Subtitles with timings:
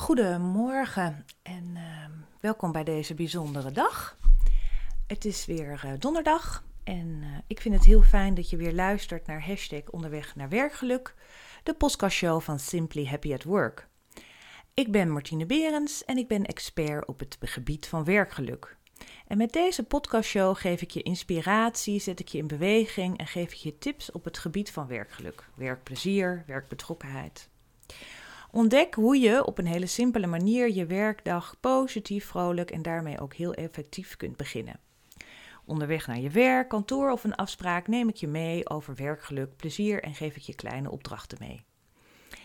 [0.00, 1.82] Goedemorgen en uh,
[2.40, 4.18] welkom bij deze bijzondere dag.
[5.06, 8.72] Het is weer uh, donderdag en uh, ik vind het heel fijn dat je weer
[8.72, 11.14] luistert naar hashtag onderweg naar werkgeluk,
[11.62, 13.88] de podcastshow van Simply Happy at Work.
[14.74, 18.76] Ik ben Martine Berends en ik ben expert op het gebied van werkgeluk.
[19.26, 23.52] En met deze podcastshow geef ik je inspiratie, zet ik je in beweging en geef
[23.52, 27.48] ik je tips op het gebied van werkgeluk, werkplezier, werkbetrokkenheid.
[28.52, 33.34] Ontdek hoe je op een hele simpele manier je werkdag positief, vrolijk en daarmee ook
[33.34, 34.80] heel effectief kunt beginnen.
[35.64, 40.02] Onderweg naar je werk, kantoor of een afspraak neem ik je mee over werkgeluk, plezier
[40.02, 41.64] en geef ik je kleine opdrachten mee.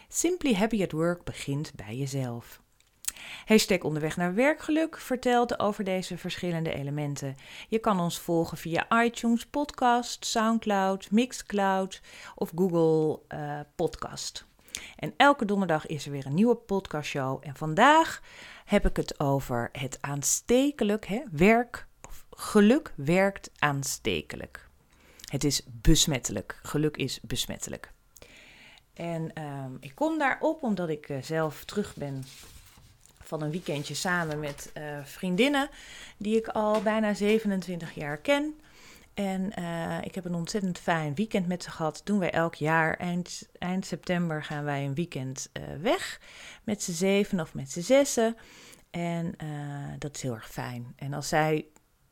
[0.07, 2.61] Simply Happy at Work begint bij jezelf.
[3.45, 7.35] Hashtag onderweg naar werkgeluk vertelt over deze verschillende elementen.
[7.67, 12.01] Je kan ons volgen via iTunes, Podcast, Soundcloud, Mixcloud
[12.35, 14.45] of Google uh, Podcast.
[14.95, 17.39] En elke donderdag is er weer een nieuwe podcastshow.
[17.41, 18.21] En vandaag
[18.65, 21.87] heb ik het over het aanstekelijk hè, werk.
[22.07, 24.69] Of geluk werkt aanstekelijk.
[25.25, 26.59] Het is besmettelijk.
[26.63, 27.91] Geluk is besmettelijk.
[28.93, 32.23] En uh, ik kom daarop omdat ik uh, zelf terug ben
[33.21, 35.69] van een weekendje samen met uh, vriendinnen
[36.17, 38.59] die ik al bijna 27 jaar ken.
[39.15, 42.01] En uh, ik heb een ontzettend fijn weekend met ze gehad.
[42.03, 42.97] Doen wij elk jaar.
[42.97, 46.21] Eind, eind september gaan wij een weekend uh, weg.
[46.63, 48.35] Met z'n zeven of met z'n zessen.
[48.89, 50.93] En uh, dat is heel erg fijn.
[50.95, 51.65] En als zij,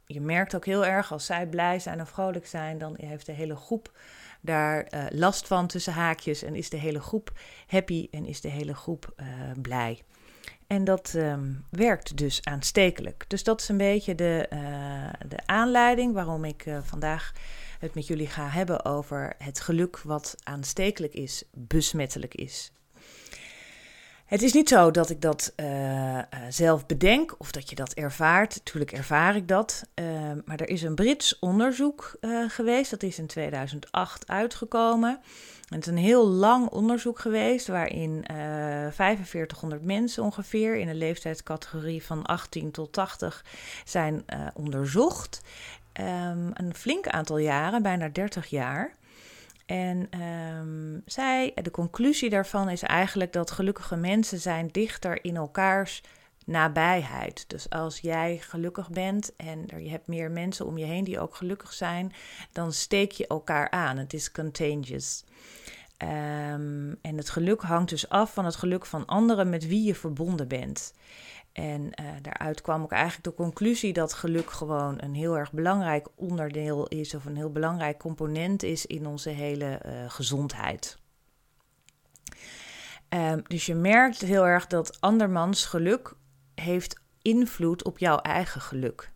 [0.05, 3.31] je merkt ook heel erg, als zij blij zijn en vrolijk zijn, dan heeft de
[3.31, 3.97] hele groep
[4.41, 6.43] daar last van tussen haakjes.
[6.43, 7.31] En is de hele groep
[7.67, 9.13] happy en is de hele groep
[9.61, 10.01] blij.
[10.73, 13.25] En dat um, werkt dus aanstekelijk.
[13.27, 17.31] Dus dat is een beetje de, uh, de aanleiding waarom ik uh, vandaag
[17.79, 22.71] het met jullie ga hebben over het geluk wat aanstekelijk is, besmettelijk is.
[24.33, 28.65] Het is niet zo dat ik dat uh, zelf bedenk of dat je dat ervaart.
[28.65, 29.83] Tuurlijk ervaar ik dat.
[29.93, 32.17] Ehm, maar er is een Brits onderzoek
[32.47, 32.91] geweest.
[32.91, 35.19] Dat is in 2008 uitgekomen.
[35.69, 38.37] Het is een heel lang onderzoek geweest waarin uh,
[38.91, 43.45] 4500 mensen ongeveer in een leeftijdscategorie van 18 tot 80
[43.85, 45.41] zijn onderzocht.
[45.99, 48.95] Um, een flink aantal jaren, bijna 30 jaar.
[49.65, 56.01] En um, zij, de conclusie daarvan is eigenlijk dat gelukkige mensen zijn dichter in elkaars
[56.45, 57.45] nabijheid.
[57.47, 61.35] Dus als jij gelukkig bent en je hebt meer mensen om je heen die ook
[61.35, 62.13] gelukkig zijn,
[62.51, 63.97] dan steek je elkaar aan.
[63.97, 65.23] Het is contagious.
[65.97, 69.95] Um, en het geluk hangt dus af van het geluk van anderen met wie je
[69.95, 70.93] verbonden bent.
[71.53, 76.07] En uh, daaruit kwam ook eigenlijk de conclusie dat geluk gewoon een heel erg belangrijk
[76.15, 80.97] onderdeel is, of een heel belangrijk component is in onze hele uh, gezondheid.
[83.09, 86.13] Um, dus je merkt heel erg dat andermans geluk
[86.55, 89.11] heeft invloed op jouw eigen geluk.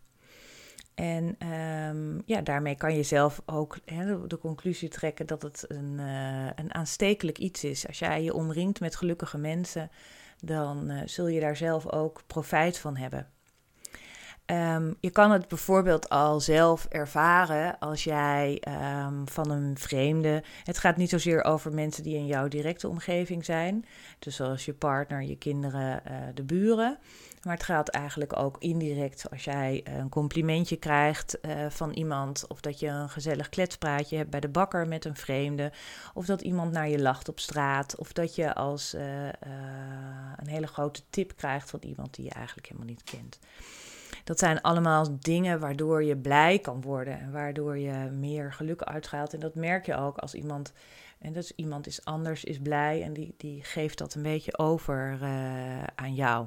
[0.94, 3.78] En um, ja, daarmee kan je zelf ook
[4.26, 7.86] de, conclusie trekken dat het een, uh, een aanstekelijk iets is.
[7.86, 9.90] Als jij je omringt met gelukkige mensen,
[10.44, 13.26] dan uh, zul je daar zelf ook profijt van hebben.
[14.50, 20.42] Um, je kan het bijvoorbeeld al zelf ervaren als jij um, van een vreemde.
[20.64, 23.84] Het gaat niet zozeer over mensen die in jouw directe omgeving zijn,
[24.18, 26.98] dus zoals je partner, je kinderen, uh, de buren.
[27.48, 32.60] Maar het gaat eigenlijk ook indirect als jij een complimentje krijgt uh, van iemand, of
[32.60, 35.72] dat je een gezellig kletspraatje hebt bij de bakker met een vreemde,
[36.14, 39.02] of dat iemand naar je lacht op straat, of dat je als uh,
[40.36, 43.38] een hele grote tip krijgt van iemand die je eigenlijk helemaal niet kent.
[44.24, 49.32] Dat zijn allemaal dingen waardoor je blij kan worden en waardoor je meer geluk uitgaat.
[49.32, 50.72] En dat merk je ook als iemand,
[51.18, 55.18] en dat iemand is anders, is blij en die, die geeft dat een beetje over
[55.94, 56.46] aan jou.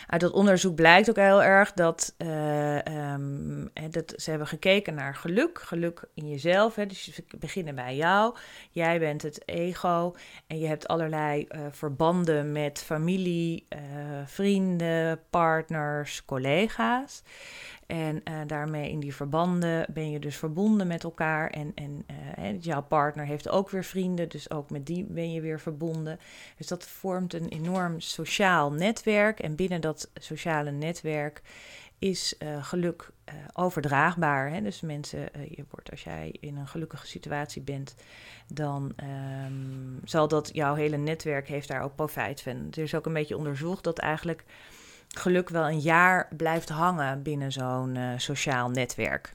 [0.11, 2.77] Uit dat onderzoek blijkt ook heel erg dat, uh,
[3.13, 6.75] um, dat ze hebben gekeken naar geluk, geluk in jezelf.
[6.75, 8.35] Hè, dus ze beginnen bij jou.
[8.71, 10.15] Jij bent het ego
[10.47, 13.79] en je hebt allerlei uh, verbanden met familie, uh,
[14.25, 17.23] vrienden, partners, collega's.
[17.87, 21.49] En daarmee in die verbanden ben je dus verbonden met elkaar.
[21.49, 22.05] En, en
[22.39, 26.19] uh, jouw partner heeft ook weer vrienden, dus ook met die ben je weer verbonden.
[26.57, 29.39] Dus dat vormt een enorm sociaal netwerk.
[29.39, 31.41] En binnen dat sociale netwerk
[31.99, 33.09] is uh, geluk
[33.53, 34.49] overdraagbaar.
[34.49, 34.61] Hè?
[34.61, 35.19] Dus mensen,
[35.49, 37.95] je wordt, als jij in een gelukkige situatie bent,
[38.47, 38.93] dan
[39.45, 42.67] um, zal dat jouw hele netwerk heeft daar ook profijt van.
[42.71, 44.43] Er is ook een beetje onderzocht dat eigenlijk
[45.07, 49.33] geluk wel een jaar blijft hangen binnen zo'n sociaal netwerk.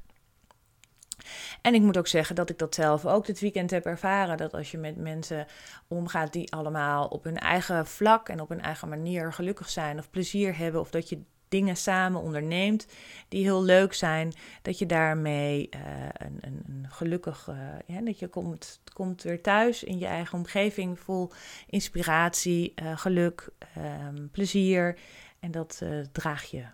[1.61, 4.37] En ik moet ook zeggen dat ik dat zelf ook dit weekend heb ervaren.
[4.37, 5.47] Dat als je met mensen
[5.89, 10.11] omgaat die allemaal op hun eigen vlak en op hun eigen manier gelukkig zijn of
[10.11, 12.87] plezier hebben, of dat je dingen samen onderneemt
[13.29, 14.33] die heel leuk zijn,
[14.63, 15.81] dat je daarmee uh,
[16.13, 17.51] een, een, een, gelukkig,
[17.87, 21.31] ja, dat je komt, komt weer thuis in je eigen omgeving vol
[21.67, 23.49] inspiratie, uh, geluk,
[23.79, 24.99] um, plezier.
[25.41, 25.83] En dat
[26.13, 26.65] draag je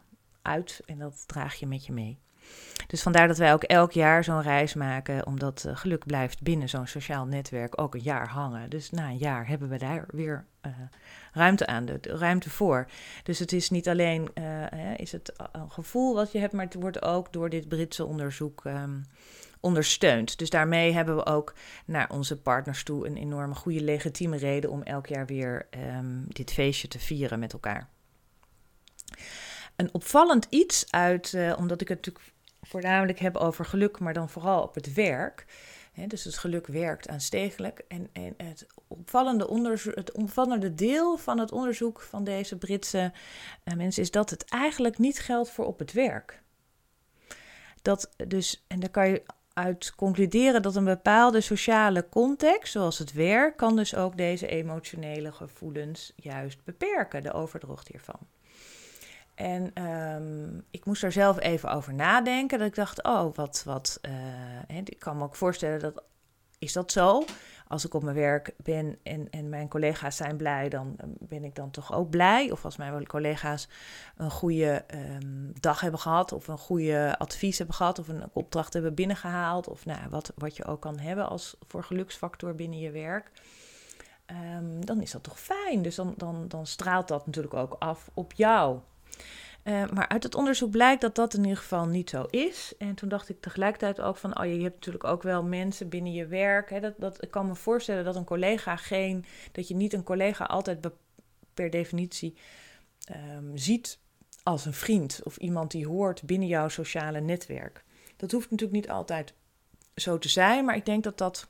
[0.43, 2.19] uit en dat draag je met je mee.
[2.93, 6.69] Dus vandaar dat wij ook elk jaar zo'n reis maken, omdat uh, geluk blijft binnen
[6.69, 8.71] zo'n sociaal netwerk ook een jaar hangen.
[8.71, 10.73] Dus na een jaar hebben we daar weer uh,
[11.33, 12.87] ruimte aan, de, ruimte voor.
[13.23, 16.65] Dus het is niet alleen uh, hè, is het een gevoel wat je hebt, maar
[16.65, 19.05] het wordt ook door dit Britse onderzoek um,
[19.61, 20.39] ondersteund.
[20.39, 24.83] Dus daarmee hebben we ook naar onze partners toe een enorme goede legitieme reden om
[24.83, 25.67] elk jaar weer
[25.97, 27.89] um, dit feestje te vieren met elkaar.
[29.77, 32.33] Een opvallend iets uit, omdat ik het natuurlijk
[32.67, 35.47] voornamelijk heb over geluk, maar dan vooral op het werk.
[36.07, 37.85] Dus het geluk werkt aanstekelijk.
[37.89, 43.13] En, en het, opvallende het opvallende deel van het onderzoek van deze Britse
[43.65, 46.43] uh, mensen is dat het eigenlijk niet geldt voor op het werk.
[47.83, 49.23] Dat dus, en daar kan je
[49.53, 55.33] uit concluderen dat een bepaalde sociale context, zoals het werk, kan dus ook deze emotionele
[55.33, 58.19] gevoelens juist beperken, de overdrocht hiervan.
[59.35, 62.59] En um, ik moest er zelf even over nadenken.
[62.59, 64.01] Dat ik dacht, oh, wat, wat.
[64.69, 66.03] Uh, ik kan me ook voorstellen dat.
[66.59, 67.25] Is dat zo?
[67.69, 71.55] Als ik op mijn werk ben en, en mijn collega's zijn blij, dan ben ik
[71.55, 72.51] dan toch ook blij.
[72.51, 73.69] Of als mijn collega's
[74.17, 78.73] een goede um, dag hebben gehad, of een goede advies hebben gehad, of een opdracht
[78.73, 82.91] hebben binnengehaald, of nou, wat, wat je ook kan hebben als voor geluksfactor binnen je
[82.91, 83.31] werk.
[84.81, 85.83] Dan is dat toch fijn.
[85.83, 88.79] Dus dan, dan, dan straalt dat natuurlijk ook af op jou.
[89.65, 92.75] Uh, maar uit het onderzoek blijkt dat dat in ieder geval niet zo is.
[92.79, 96.13] En toen dacht ik tegelijkertijd ook van, oh je hebt natuurlijk ook wel mensen binnen
[96.13, 96.71] je werk.
[96.71, 100.03] Hè, dat, dat, ik kan me voorstellen dat een collega geen, dat je niet een
[100.03, 100.91] collega altijd
[101.55, 102.37] per definitie
[103.37, 103.99] um, ziet
[104.43, 107.85] als een vriend of iemand die hoort binnen jouw sociale netwerk.
[108.17, 109.35] Dat hoeft natuurlijk niet altijd
[109.95, 111.49] zo te zijn, maar ik denk dat dat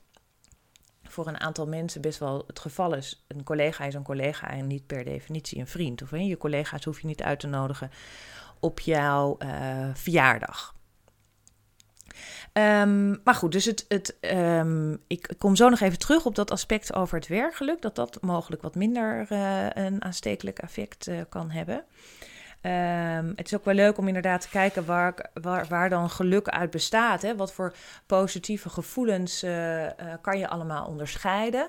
[1.13, 3.25] voor een aantal mensen best wel het geval is.
[3.29, 6.03] Een collega is een collega en niet per definitie een vriend.
[6.03, 7.91] Of je collega's hoef je niet uit te nodigen
[8.61, 10.75] op jouw uh, verjaardag.
[12.53, 16.51] Um, maar goed, dus het, het, um, ik kom zo nog even terug op dat
[16.51, 17.83] aspect over het werkgeluk.
[17.83, 21.85] Dat dat mogelijk wat minder uh, een aanstekelijk effect uh, kan hebben.
[22.67, 25.31] Um, het is ook wel leuk om inderdaad te kijken waar,
[25.69, 27.23] waar, dan geluk uit bestaat.
[27.23, 27.37] Hè?
[27.37, 27.75] Wat voor
[28.07, 29.89] positieve gevoelens uh, uh,
[30.21, 31.69] kan je allemaal onderscheiden.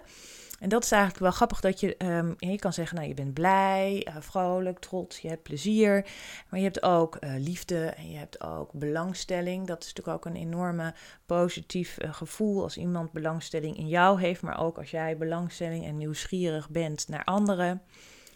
[0.60, 3.34] En dat is eigenlijk wel grappig dat je, um, je kan zeggen, nou je bent
[3.34, 6.06] blij, uh, vrolijk, trots, je hebt plezier.
[6.50, 9.68] Maar je hebt ook liefde en je hebt ook belangstelling.
[9.68, 10.94] Dat is natuurlijk ook een enorme
[11.25, 14.42] positief gevoel als iemand belangstelling in jou heeft.
[14.42, 17.81] Maar ook als jij belangstelling en nieuwsgierig bent naar anderen.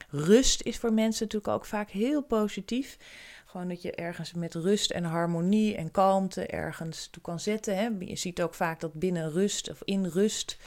[0.10, 2.98] Rust is voor mensen natuurlijk ook vaak heel positief.
[3.46, 7.78] Gewoon dat je ergens met rust en harmonie en kalmte ergens toe kan zetten.
[7.78, 7.90] Hè.
[8.00, 10.58] Je ziet ook vaak dat binnen rust of in rust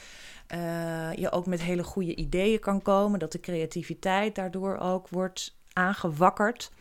[0.53, 3.19] uh, je ook met hele goede ideeën kan komen.
[3.19, 6.71] Dat de creativiteit daardoor ook wordt aangewakkerd.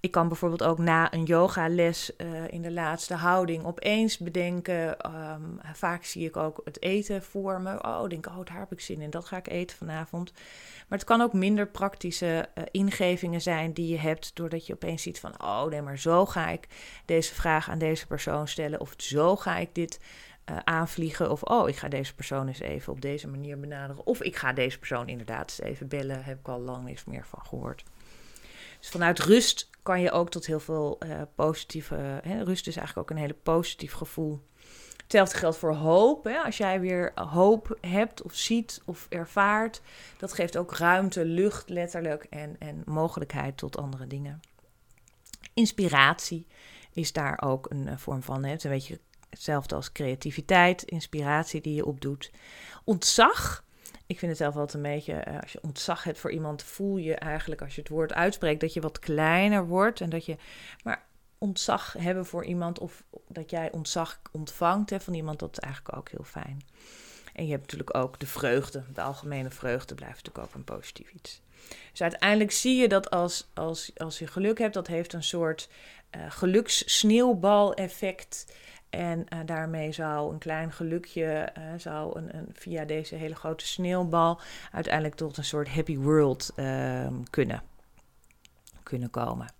[0.00, 4.96] Ik kan bijvoorbeeld ook na een yogales uh, in de laatste houding opeens bedenken.
[5.14, 7.82] Um, vaak zie ik ook het eten voor me.
[7.82, 9.10] Oh, denk, oh, daar heb ik zin in.
[9.10, 10.32] Dat ga ik eten vanavond.
[10.88, 14.30] Maar het kan ook minder praktische uh, ingevingen zijn die je hebt.
[14.34, 16.68] Doordat je opeens ziet van, oh nee, maar zo ga ik
[17.04, 18.80] deze vraag aan deze persoon stellen.
[18.80, 20.00] Of zo ga ik dit
[20.50, 21.30] uh, aanvliegen.
[21.30, 24.06] Of oh, ik ga deze persoon eens even op deze manier benaderen.
[24.06, 26.24] Of ik ga deze persoon inderdaad eens even bellen.
[26.24, 27.84] Heb ik al lang niks meer van gehoord.
[28.78, 31.94] Dus vanuit rust kan je ook tot heel veel uh, positieve.
[32.22, 34.48] Hè, rust is eigenlijk ook een hele positief gevoel.
[35.02, 36.24] Hetzelfde geldt voor hoop.
[36.24, 36.38] Hè.
[36.38, 39.80] Als jij weer hoop hebt of ziet of ervaart,
[40.18, 44.40] dat geeft ook ruimte, lucht letterlijk en, en mogelijkheid tot andere dingen.
[45.54, 46.46] Inspiratie
[46.92, 48.44] is daar ook een uh, vorm van.
[48.44, 48.50] Hè.
[48.50, 52.30] Een beetje hetzelfde als creativiteit, inspiratie die je opdoet.
[52.84, 53.64] Ontzag
[54.10, 56.96] ik vind het zelf altijd een beetje, uh, als je ontzag hebt voor iemand, voel
[56.96, 60.00] je eigenlijk als je het woord uitspreekt dat je wat kleiner wordt.
[60.00, 60.36] En dat je,
[60.84, 61.06] maar
[61.38, 65.96] ontzag hebben voor iemand of dat jij ontzag ontvangt hè, van iemand, dat is eigenlijk
[65.96, 66.64] ook heel fijn.
[67.32, 71.12] En je hebt natuurlijk ook de vreugde, de algemene vreugde blijft natuurlijk ook een positief
[71.12, 71.42] iets.
[71.90, 75.68] Dus uiteindelijk zie je dat als, als, als je geluk hebt, dat heeft een soort
[76.16, 78.46] uh, gelukssneeuwbal-effect.
[78.90, 83.66] En uh, daarmee zou een klein gelukje, uh, zou een, een, via deze hele grote
[83.66, 84.40] sneeuwbal
[84.72, 87.62] uiteindelijk tot een soort happy world uh, kunnen,
[88.82, 89.52] kunnen komen.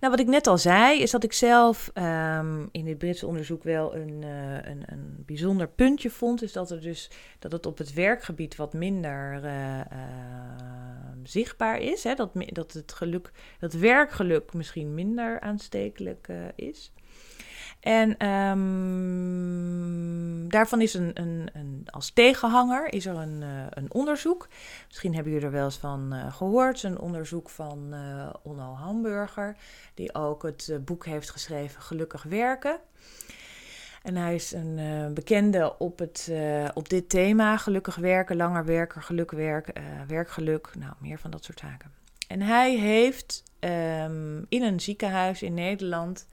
[0.00, 3.62] Nou, wat ik net al zei, is dat ik zelf ehm, in dit Britse onderzoek
[3.62, 6.42] wel een, uh, een, een bijzonder puntje vond.
[6.42, 9.80] Is dat, er dus, dat het op het werkgebied wat minder uh,
[11.22, 12.04] zichtbaar is.
[12.04, 12.14] Hè?
[12.14, 16.92] Dat, dat het geluk, dat werkgeluk misschien minder aanstekelijk is.
[17.84, 19.78] En um,
[20.48, 24.48] daarvan is een, een, een, als tegenhanger is er een, uh, een onderzoek.
[24.86, 26.82] Misschien hebben jullie er wel eens van uh, gehoord.
[26.82, 29.56] Een onderzoek van uh, Onno Hamburger,
[29.94, 32.78] die ook het boek heeft geschreven Gelukkig werken.
[34.02, 36.32] En hij is een bekende op, het,
[36.74, 39.74] op dit thema: gelukkig werken, langer werken, geluk werken,
[40.06, 41.92] werkgeluk, nou meer van dat soort zaken.
[42.28, 46.26] En hij heeft um, in een ziekenhuis in Nederland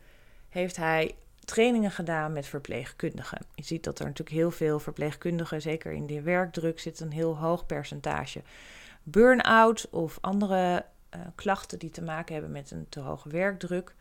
[0.50, 1.16] heeft hij
[1.52, 3.46] trainingen gedaan met verpleegkundigen.
[3.56, 7.38] Je ziet dat er natuurlijk heel veel verpleegkundigen, zeker in de werkdruk, zit een heel
[7.38, 8.42] hoog percentage
[9.04, 13.94] burn-out of andere uh, klachten die te maken hebben met een te hoge werkdruk.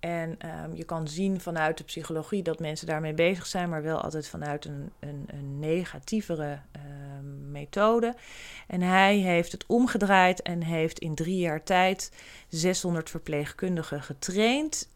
[0.00, 4.00] En um, je kan zien vanuit de psychologie dat mensen daarmee bezig zijn, maar wel
[4.00, 6.82] altijd vanuit een, een, een negatievere uh,
[7.50, 8.14] methode.
[8.66, 12.12] En hij heeft het omgedraaid en heeft in drie jaar tijd
[12.48, 14.88] 600 verpleegkundigen getraind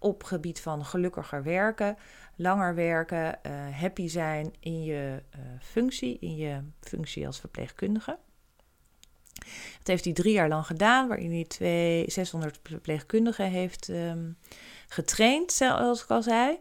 [0.00, 1.96] op gebied van gelukkiger werken,
[2.36, 8.18] langer werken, uh, happy zijn in je uh, functie, in je functie als verpleegkundige.
[9.78, 14.36] Dat heeft hij drie jaar lang gedaan, waarin hij twee, 600 verpleegkundigen heeft um,
[14.88, 16.58] getraind, zoals ik al zei.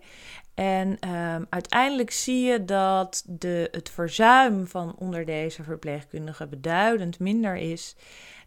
[0.53, 7.55] En um, uiteindelijk zie je dat de, het verzuim van onder deze verpleegkundigen beduidend minder
[7.55, 7.95] is.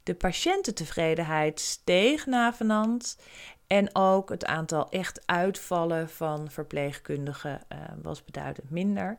[0.03, 3.17] De patiëntentevredenheid steeg navenant.
[3.73, 9.17] En ook het aantal echt uitvallen van verpleegkundigen uh, was beduidend minder.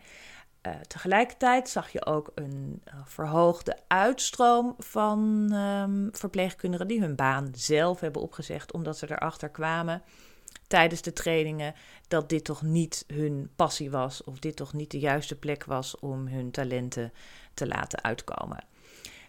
[0.67, 7.49] Uh, tegelijkertijd zag je ook een uh, verhoogde uitstroom van um, verpleegkundigen die hun baan
[7.51, 10.01] zelf hebben opgezegd, omdat ze erachter kwamen
[10.67, 11.73] tijdens de trainingen
[12.07, 15.99] dat dit toch niet hun passie was of dit toch niet de juiste plek was
[15.99, 17.13] om hun talenten
[17.53, 18.63] te laten uitkomen.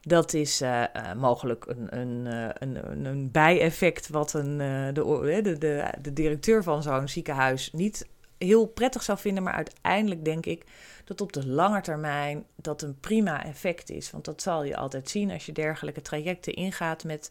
[0.06, 4.58] Dat is uh, uh, mogelijk een, een, uh, een, een bijeffect wat een,
[4.94, 8.08] de, de, de, de directeur van zo'n ziekenhuis niet
[8.38, 9.42] heel prettig zou vinden.
[9.42, 10.64] Maar uiteindelijk denk ik
[11.04, 14.10] dat op de lange termijn dat een prima effect is.
[14.10, 17.30] Want dat zal je altijd zien als je dergelijke trajecten ingaat met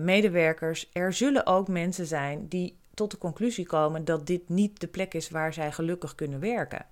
[0.00, 0.88] medewerkers.
[0.92, 5.14] Er zullen ook mensen zijn die tot de conclusie komen dat dit niet de plek
[5.14, 6.86] is waar zij gelukkig kunnen werken.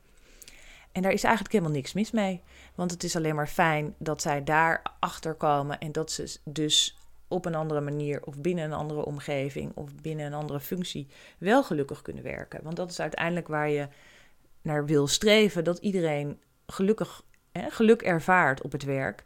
[0.96, 2.42] En daar is eigenlijk helemaal niks mis mee.
[2.74, 6.98] Want het is alleen maar fijn dat zij daar achter komen en dat ze dus
[7.28, 11.06] op een andere manier of binnen een andere omgeving of binnen een andere functie
[11.38, 12.62] wel gelukkig kunnen werken.
[12.62, 13.88] Want dat is uiteindelijk waar je
[14.62, 17.22] naar wil streven: dat iedereen gelukkig
[17.52, 19.24] hè, geluk ervaart op het werk.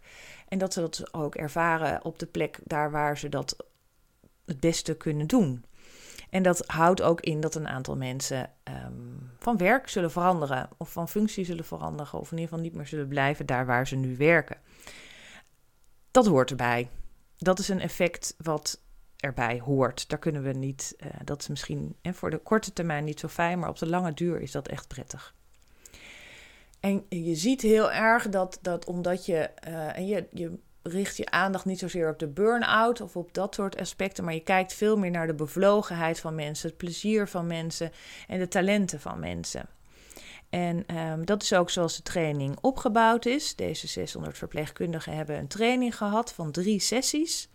[0.48, 3.56] En dat ze dat ook ervaren op de plek daar waar ze dat
[4.44, 5.64] het beste kunnen doen.
[6.30, 10.92] En dat houdt ook in dat een aantal mensen um, van werk zullen veranderen, of
[10.92, 13.96] van functie zullen veranderen, of in ieder geval niet meer zullen blijven daar waar ze
[13.96, 14.56] nu werken.
[16.10, 16.88] Dat hoort erbij.
[17.36, 18.80] Dat is een effect wat
[19.16, 20.08] erbij hoort.
[20.08, 23.28] Daar kunnen we niet, uh, dat is misschien en voor de korte termijn niet zo
[23.28, 25.34] fijn, maar op de lange duur is dat echt prettig.
[26.80, 31.30] En je ziet heel erg dat, dat omdat je, uh, en je, je richt je
[31.30, 34.96] aandacht niet zozeer op de burn-out of op dat soort aspecten, maar je kijkt veel
[34.96, 37.92] meer naar de bevlogenheid van mensen, het plezier van mensen
[38.28, 39.68] en de talenten van mensen.
[40.50, 43.56] En um, dat is ook zoals de training opgebouwd is.
[43.56, 47.48] Deze 600 verpleegkundigen hebben een training gehad van drie sessies.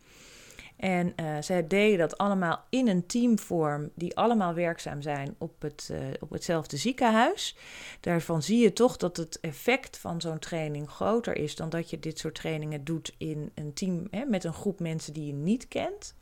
[0.75, 5.89] En uh, zij deden dat allemaal in een teamvorm, die allemaal werkzaam zijn op, het,
[5.91, 7.57] uh, op hetzelfde ziekenhuis.
[7.99, 11.99] Daarvan zie je toch dat het effect van zo'n training groter is dan dat je
[11.99, 15.67] dit soort trainingen doet in een team hè, met een groep mensen die je niet
[15.67, 16.15] kent.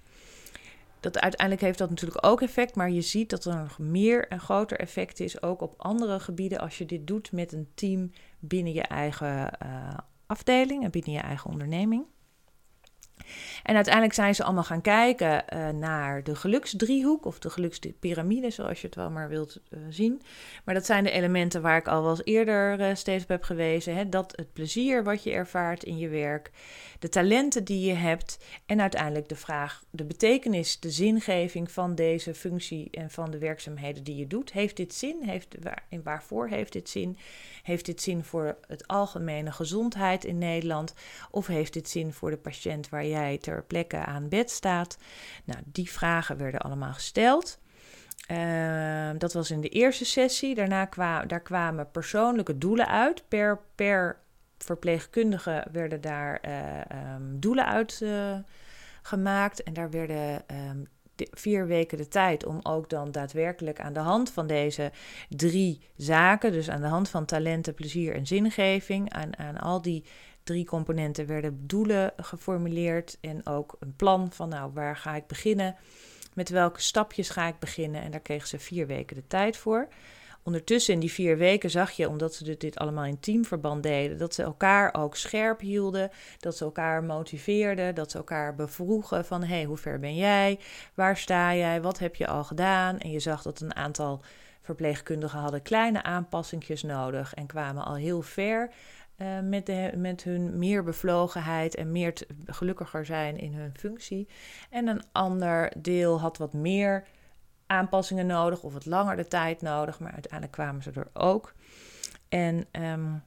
[1.00, 4.39] Dat uiteindelijk heeft dat natuurlijk ook effect, maar je ziet dat er nog meer en
[4.39, 8.74] groter effect is, ook op andere gebieden, als je dit doet met een team binnen
[8.74, 12.05] je eigen uh, afdeling en binnen je eigen onderneming.
[13.63, 18.82] En uiteindelijk zijn ze allemaal gaan kijken uh, naar de geluksdriehoek of de gelukspyramide, zoals
[18.82, 20.22] je het wel maar wilt uh, zien.
[20.63, 23.43] Maar dat zijn de elementen waar ik al wel eens eerder uh, steeds op heb
[23.43, 23.96] gewezen.
[23.96, 24.10] Hè?
[24.10, 26.51] Dat het plezier wat je ervaart in je werk,
[27.00, 32.34] de talenten die je hebt en uiteindelijk de vraag, de betekenis, de zingeving van deze
[32.34, 34.51] functie en van de werkzaamheden die je doet.
[34.51, 35.17] Heeft dit zin?
[35.22, 37.17] Heeft, waar, en waarvoor heeft dit zin?
[37.63, 40.93] Heeft dit zin voor het algemene gezondheid in Nederland?
[41.32, 44.98] Of heeft dit zin voor de patiënt waar jij ter plekke aan bed staat?
[45.43, 47.60] Nou, die vragen werden allemaal gesteld.
[48.31, 50.55] Uh, dat was in de eerste sessie.
[50.55, 53.24] Daarna kwa daar kwamen persoonlijke doelen uit.
[53.27, 54.22] Per, per
[54.57, 58.36] verpleegkundige werden daar uh, um, doelen uit uh,
[59.01, 59.63] gemaakt.
[59.63, 64.31] En daar werden um, vier weken de tijd om ook dan daadwerkelijk aan de hand
[64.31, 64.91] van deze
[65.29, 70.05] drie zaken, dus aan de hand van talenten, plezier en zingeving, aan, aan al die
[70.43, 75.75] drie componenten werden doelen geformuleerd en ook een plan van nou waar ga ik beginnen,
[76.33, 79.88] met welke stapjes ga ik beginnen en daar kregen ze vier weken de tijd voor.
[80.45, 84.33] Ondertussen in die vier weken zag je, omdat ze dit allemaal in teamverband deden, dat
[84.33, 86.09] ze elkaar ook scherp hielden,
[86.39, 90.59] dat ze elkaar motiveerden, dat ze elkaar bevroegen van hé, hey, hoe ver ben jij,
[90.93, 93.00] waar sta jij, wat heb je al gedaan?
[93.00, 94.21] En je zag dat een aantal
[94.62, 98.71] verpleegkundigen hadden kleine aanpassingjes nodig en kwamen al heel ver.
[99.17, 102.13] Uh, met, de, met hun meer bevlogenheid en meer
[102.46, 104.27] gelukkiger zijn in hun functie.
[104.70, 107.08] En een ander deel had wat meer
[107.67, 111.53] aanpassingen nodig of wat langer de tijd nodig, maar uiteindelijk kwamen ze er ook.
[112.29, 113.24] En um,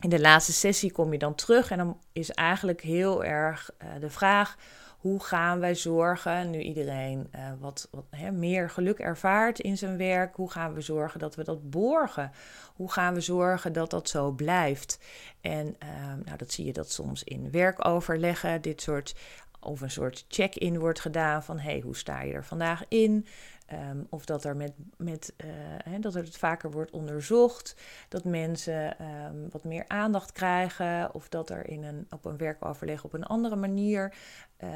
[0.00, 3.88] in de laatste sessie kom je dan terug en dan is eigenlijk heel erg uh,
[4.00, 4.56] de vraag:
[5.00, 10.36] hoe gaan wij zorgen, nu iedereen uh, wat, hè, meer geluk ervaart in zijn werk,
[10.36, 12.32] hoe gaan we zorgen dat we dat borgen?
[12.74, 14.98] Hoe gaan we zorgen dat dat zo blijft?
[15.40, 19.14] En uh, nou, dat zie je dat soms in werkoverleggen, dit soort
[19.60, 23.26] of een soort check-in wordt gedaan van hey, hoe sta je er vandaag in?
[23.72, 25.34] Um, of dat er met, met
[25.84, 27.76] hè, dat het vaker wordt onderzocht,
[28.08, 33.04] dat mensen um, wat meer aandacht krijgen, of dat er in een, op een werkoverleg
[33.04, 34.14] op een andere manier
[34.64, 34.68] uh,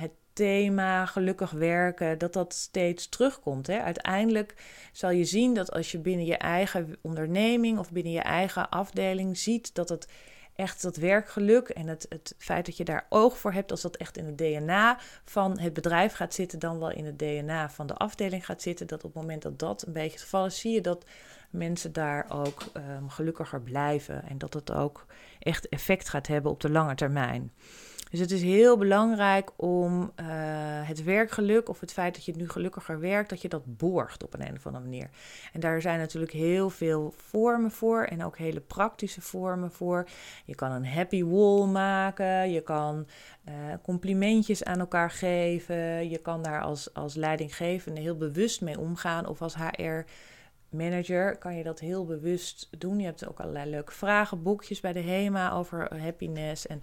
[0.00, 3.68] het thema gelukkig werken, dat dat steeds terugkomt.
[3.68, 4.54] Uiteindelijk
[4.92, 9.38] zal je zien dat als je binnen je eigen onderneming of binnen je eigen afdeling
[9.38, 10.08] ziet dat het
[10.60, 13.96] echt dat werkgeluk en het, het feit dat je daar oog voor hebt, als dat
[13.96, 17.86] echt in het DNA van het bedrijf gaat zitten, dan wel in het DNA van
[17.86, 20.60] de afdeling gaat zitten, dat op het moment dat dat een beetje het geval is,
[20.60, 21.04] zie je dat
[21.50, 25.06] mensen daar ook um, gelukkiger blijven en dat het ook
[25.38, 27.52] echt effect gaat hebben op de lange termijn.
[28.10, 30.26] Dus het is heel belangrijk om uh,
[30.88, 34.34] het werkgeluk of het feit dat je nu gelukkiger werkt, dat je dat borgt op
[34.34, 35.10] een, of andere manier.
[35.52, 40.08] En daar zijn natuurlijk heel veel vormen voor en ook hele praktische vormen voor.
[40.44, 43.06] Je kan een happy wall maken, je kan
[43.48, 49.26] uh, complimentjes aan elkaar geven, je kan daar als, als leidinggevende heel bewust mee omgaan
[49.26, 50.04] of als HR
[50.72, 52.98] manager kan je dat heel bewust doen.
[52.98, 56.66] Je hebt ook allerlei leuke vragenboekjes bij de HEMA over happiness.
[56.66, 56.80] En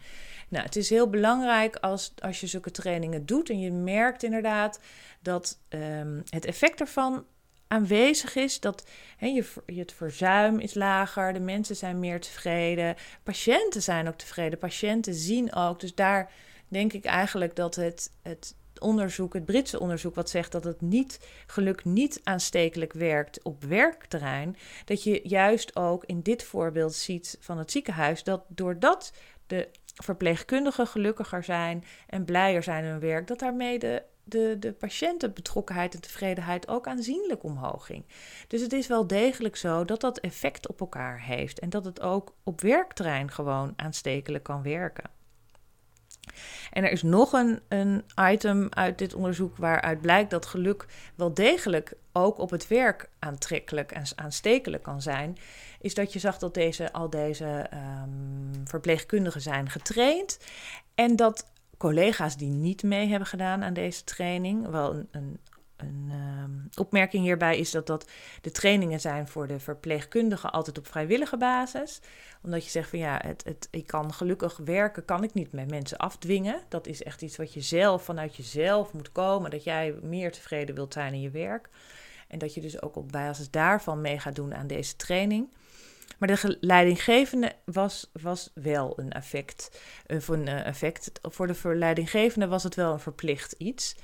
[0.49, 4.79] nou, het is heel belangrijk als, als je zulke trainingen doet en je merkt inderdaad
[5.21, 7.25] dat um, het effect ervan
[7.67, 8.59] aanwezig is.
[8.59, 14.17] Dat he, je, het verzuim is lager, de mensen zijn meer tevreden, patiënten zijn ook
[14.17, 15.79] tevreden, patiënten zien ook.
[15.79, 16.31] Dus daar
[16.67, 21.19] denk ik eigenlijk dat het, het onderzoek, het Britse onderzoek, wat zegt dat het niet,
[21.47, 27.57] geluk niet aanstekelijk werkt op werkterrein, dat je juist ook in dit voorbeeld ziet van
[27.57, 29.13] het ziekenhuis, dat doordat
[29.47, 29.67] de
[30.03, 35.93] verpleegkundigen gelukkiger zijn en blijer zijn in hun werk, dat daarmee de, de, de patiëntenbetrokkenheid
[35.93, 38.05] en tevredenheid ook aanzienlijk omhoog ging.
[38.47, 42.01] Dus het is wel degelijk zo dat dat effect op elkaar heeft en dat het
[42.01, 45.16] ook op werkterrein gewoon aanstekelijk kan werken.
[46.71, 50.85] En er is nog een, een item uit dit onderzoek waaruit blijkt dat geluk
[51.15, 55.37] wel degelijk ook op het werk aantrekkelijk en aanstekelijk kan zijn.
[55.81, 60.39] Is dat je zag dat deze, al deze um, verpleegkundigen zijn getraind.
[60.95, 61.45] En dat
[61.77, 65.39] collega's die niet mee hebben gedaan aan deze training, wel een, een
[65.77, 66.43] een uh,
[66.75, 68.09] opmerking hierbij is dat, dat
[68.41, 72.01] de trainingen zijn voor de verpleegkundigen altijd op vrijwillige basis.
[72.43, 75.69] Omdat je zegt van ja, het, het, ik kan gelukkig werken, kan ik niet met
[75.69, 76.61] mensen afdwingen.
[76.69, 79.51] Dat is echt iets wat je zelf vanuit jezelf moet komen.
[79.51, 81.69] Dat jij meer tevreden wilt zijn in je werk.
[82.27, 85.49] En dat je dus ook op basis daarvan mee gaat doen aan deze training.
[86.17, 89.81] Maar de leidinggevende was, was wel een effect.
[90.05, 91.11] Een, een effect.
[91.21, 93.95] Voor de leidinggevende was het wel een verplicht iets.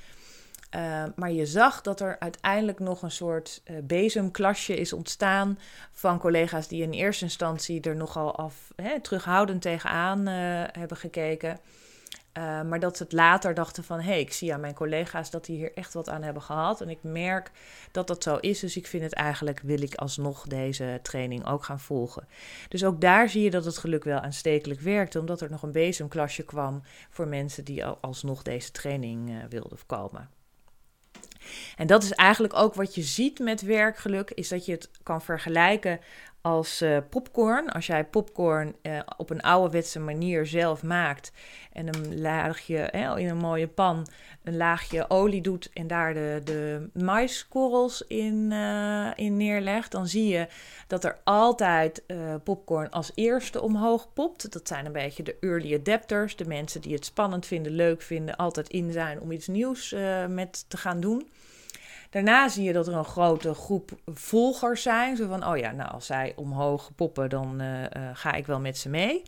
[0.76, 5.58] Uh, maar je zag dat er uiteindelijk nog een soort uh, bezemklasje is ontstaan
[5.92, 10.34] van collega's die in eerste instantie er nogal af hè, terughoudend tegenaan uh,
[10.72, 11.60] hebben gekeken.
[12.68, 15.44] maar dat ze het later dachten van hé, hey, ik zie aan mijn collega's dat
[15.44, 16.80] die hier echt wat aan hebben gehad.
[16.80, 17.50] En ik merk
[17.90, 18.60] dat dat zo is.
[18.60, 22.28] Dus ik vind het eigenlijk, wil ik alsnog deze training ook gaan volgen.
[22.68, 25.20] Dus ook daar zie je dat het geluk wel aanstekelijk werkte.
[25.20, 30.33] Omdat er nog een bezemklasje kwam voor mensen die alsnog deze training wilden komen.
[31.76, 35.22] En dat is eigenlijk ook wat je ziet met werkgeluk, is dat je het kan
[35.22, 36.00] vergelijken
[36.44, 37.70] als uh, popcorn.
[37.70, 41.32] Als jij popcorn uh, op een ouderwetse manier zelf maakt
[41.72, 44.06] en een laagje in een mooie pan
[44.42, 50.28] een laagje olie doet en daar de, de maiskorrels in, uh, in neerlegt, dan zie
[50.28, 50.46] je
[50.86, 52.02] dat er altijd
[52.44, 54.52] popcorn als eerste omhoog popt.
[54.52, 58.36] Dat zijn een beetje de early adapters, de mensen die het spannend vinden, leuk vinden,
[58.36, 59.94] altijd in zijn om iets nieuws
[60.28, 61.28] met te gaan doen.
[62.14, 65.16] Daarna zie je dat er een grote groep volgers zijn.
[65.16, 68.60] Zo van, oh ja, nou als zij omhoog poppen, dan uh, uh, ga ik wel
[68.60, 69.22] met ze mee.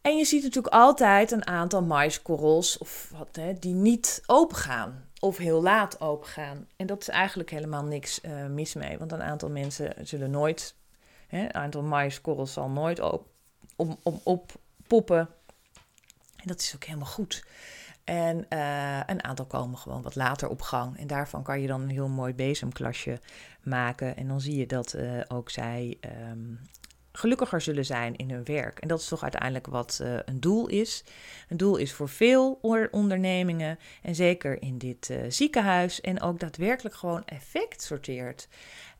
[0.00, 5.04] En je ziet natuurlijk altijd een aantal maiskorrels of wat, hè, die niet open gaan.
[5.18, 6.66] Of heel laat open gaan.
[6.76, 8.98] En dat is eigenlijk helemaal niks uh, mis mee.
[8.98, 10.74] Want een aantal mensen zullen nooit...
[11.26, 13.26] Hè, een aantal maiskorrels zal nooit op,
[14.22, 14.52] op
[14.86, 15.28] poppen.
[16.36, 17.44] En dat is ook helemaal goed.
[18.10, 20.98] En uh, een aantal komen gewoon wat later op gang.
[20.98, 23.20] En daarvan kan je dan een heel mooi bezemklasje
[23.62, 24.16] maken.
[24.16, 25.98] En dan zie je dat uh, ook zij
[26.30, 26.60] um,
[27.12, 28.78] gelukkiger zullen zijn in hun werk.
[28.78, 31.04] En dat is toch uiteindelijk wat uh, een doel is.
[31.48, 32.58] Een doel is voor veel
[32.90, 36.00] ondernemingen en zeker in dit ziekenhuis.
[36.00, 38.48] En ook daadwerkelijk gewoon effect sorteert.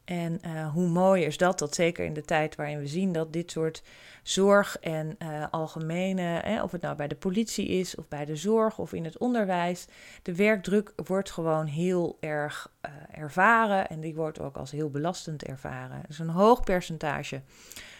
[0.05, 3.33] En uh, hoe mooi is dat, dat zeker in de tijd waarin we zien dat
[3.33, 3.83] dit soort
[4.23, 8.79] zorg en uh, algemene, of het nou bij de politie is of bij de zorg
[8.79, 9.87] of in het onderwijs,
[10.23, 15.45] de werkdruk wordt gewoon heel erg uh, ervaren en die wordt ook als heel belastend
[15.45, 15.97] ervaren.
[15.97, 17.43] Er is een hoog percentage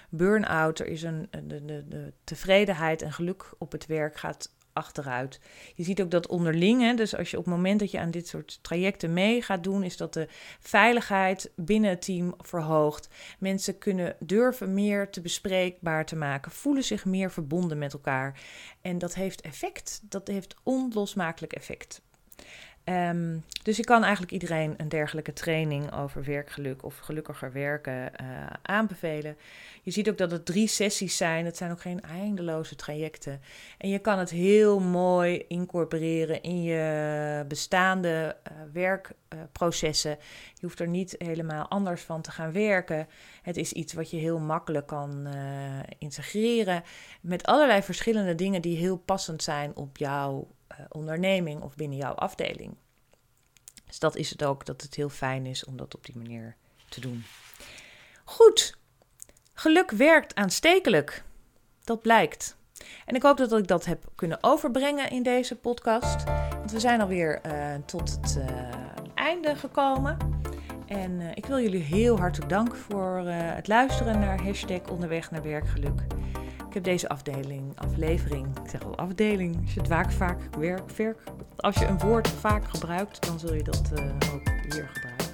[0.09, 5.41] burn-out, er is een, de, de, de tevredenheid en geluk op het werk gaat achteruit.
[5.75, 8.29] Je ziet ook dat onderling, dus als je op het moment dat je aan dit
[8.29, 10.29] soort trajecten mee gaat doen, is dat de
[10.61, 13.09] veiligheid binnen het team verhoogt.
[13.39, 18.41] Mensen kunnen durven meer te bespreekbaar te maken, voelen zich meer verbonden met elkaar.
[18.81, 22.03] En dat heeft effect, dat heeft onlosmakelijk effect.
[22.85, 28.47] Um, dus ik kan eigenlijk iedereen een dergelijke training over werkgeluk of gelukkiger werken uh,
[28.63, 29.37] aanbevelen.
[29.83, 31.45] Je ziet ook dat het drie sessies zijn.
[31.45, 33.41] Het zijn ook geen eindeloze trajecten.
[33.79, 40.19] En je kan het heel mooi incorporeren in je bestaande uh, werkprocessen.
[40.55, 43.09] je hoeft er niet helemaal anders van te gaan werken.
[43.43, 45.35] Het is iets wat je heel makkelijk kan uh,
[45.99, 46.83] integreren
[47.21, 52.13] met allerlei verschillende dingen die heel passend zijn op jouw uh, onderneming of binnen jouw
[52.15, 52.77] afdeling.
[53.87, 56.57] Dus dat is het ook, dat het heel fijn is om dat op die manier
[56.89, 57.25] te doen.
[58.25, 58.77] Goed,
[59.53, 61.25] geluk werkt aanstekelijk.
[61.85, 62.57] Dat blijkt.
[63.07, 66.25] En ik hoop dat ik dat heb kunnen overbrengen in deze podcast.
[66.51, 68.69] Want we zijn alweer uh, tot het uh,
[69.15, 70.17] einde gekomen.
[70.87, 76.01] En ik wil jullie heel hartelijk danken voor het luisteren naar hashtag onderweg naar werkgeluk.
[76.71, 81.15] Ik heb deze afdeling, aflevering, ik zeg al afdeling, als je het vaak, vaak werk,
[81.57, 84.05] als je een woord vaak gebruikt, dan zul je dat uh,
[84.35, 85.27] ook hier gebruiken.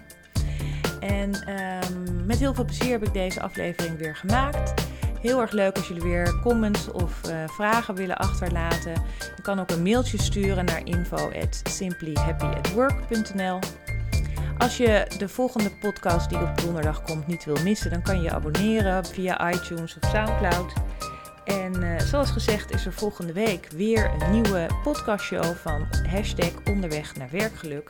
[1.01, 4.87] En um, met heel veel plezier heb ik deze aflevering weer gemaakt.
[5.20, 8.92] Heel erg leuk als jullie weer comments of uh, vragen willen achterlaten.
[9.37, 13.59] Je kan ook een mailtje sturen naar info at simplyhappyatwork.nl.
[14.59, 18.22] Als je de volgende podcast die op donderdag komt niet wil missen, dan kan je
[18.22, 20.72] je abonneren via iTunes of SoundCloud.
[21.46, 27.16] En uh, zoals gezegd is er volgende week weer een nieuwe podcastshow van hashtag onderweg
[27.16, 27.88] naar werkgeluk.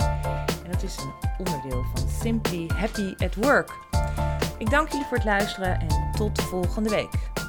[0.65, 3.71] En dat is een onderdeel van Simply Happy at Work.
[4.59, 7.46] Ik dank jullie voor het luisteren en tot volgende week.